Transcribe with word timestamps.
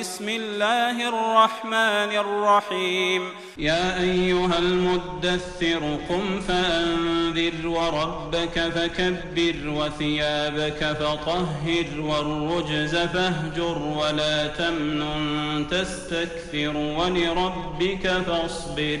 بسم 0.00 0.28
الله 0.28 1.08
الرحمن 1.08 2.10
الرحيم. 2.24 3.22
يا 3.58 4.00
أيها 4.00 4.58
المدثر 4.58 5.98
قم 6.08 6.40
فأنذر 6.40 7.66
وربك 7.66 8.60
فكبر 8.60 9.56
وثيابك 9.66 10.96
فطهر 11.00 12.00
والرجز 12.00 12.96
فاهجر 12.96 13.78
ولا 13.78 14.46
تمنن 14.46 15.66
تستكثر 15.70 16.76
ولربك 16.76 18.08
فاصبر. 18.26 19.00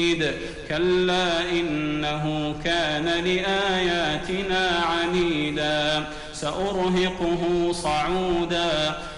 كلا 0.69 1.49
إنه 1.51 2.55
كان 2.63 3.05
لآياتنا 3.05 4.69
عنيدا. 4.85 6.03
سأرهقه 6.33 7.71
صعودا. 7.71 8.97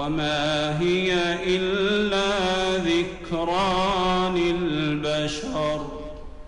وما 0.00 0.80
هي 0.80 1.14
إلا 1.56 2.30
ذكرى 2.76 4.32
للبشر 4.34 5.86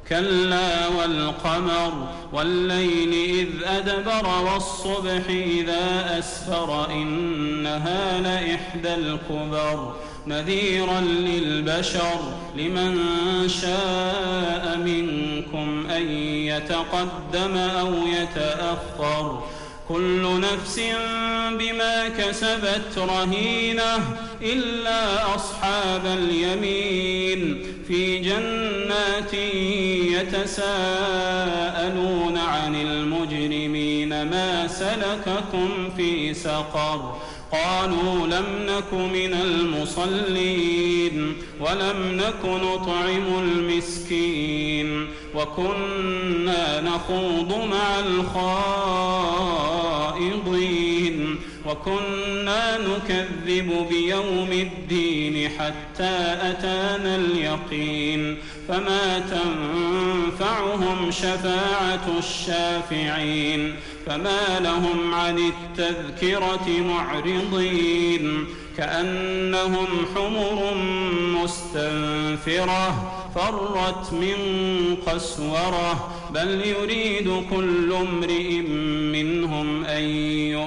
كلا 0.09 0.89
والقمر 0.89 1.93
والليل 2.33 3.13
إذ 3.13 3.49
أدبر 3.65 4.29
والصبح 4.45 5.23
إذا 5.29 6.19
أسفر 6.19 6.91
إنها 6.91 8.21
لإحدى 8.21 8.95
الكبر. 8.95 9.95
نذيرا 10.27 11.01
للبشر 11.01 12.21
لمن 12.57 12.99
شاء 13.49 14.79
منكم 14.79 15.87
أن 15.91 16.13
يتقدم 16.23 17.57
أو 17.57 17.93
يتأخر. 18.07 19.43
كل 19.89 20.41
نفس 20.41 20.81
بما 21.59 22.09
كسبت 22.09 22.99
رهينة 22.99 23.99
إلا 24.43 25.35
أصحاب 25.35 26.07
اليمين 26.07 27.63
في 27.89 28.19
جنات 28.19 29.35
يتساءلون 31.13 32.39
عن 32.39 32.75
المجرمين 32.75 34.09
ما 34.23 34.67
سلككم 34.67 35.91
في 35.97 36.35
سقر 36.35 37.17
قالوا 37.53 38.27
لم 38.27 38.47
نك 38.67 38.93
من 38.93 39.35
المصلين 39.35 41.37
ولم 41.61 42.17
نك 42.17 42.45
نطعم 42.45 43.39
المسكين 43.39 45.09
وكنا 45.35 46.81
نخوض 46.81 47.55
مع 47.71 48.01
الخائضين 48.01 49.72
وكنا 51.73 52.79
نكذب 52.79 53.87
بيوم 53.91 54.49
الدين 54.53 55.49
حتى 55.49 56.37
أتانا 56.43 57.17
اليقين 57.17 58.37
فما 58.69 59.19
تنفعهم 59.19 61.11
شفاعة 61.11 62.19
الشافعين 62.19 63.75
فما 64.07 64.61
لهم 64.61 65.15
عن 65.15 65.39
التذكرة 65.39 66.69
معرضين 66.89 68.47
كأنهم 68.77 69.87
حمر 70.15 70.75
مستنفرة 71.43 73.13
فرت 73.35 74.13
من 74.13 74.37
قسورة 75.07 76.11
بل 76.35 76.67
يريد 76.67 77.45
كل 77.51 77.93
امرئ 77.93 78.61
منهم 79.13 79.85
أن 79.85 80.03